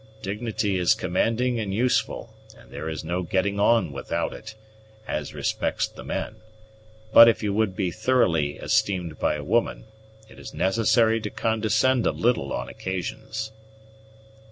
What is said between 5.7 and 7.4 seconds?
the men; but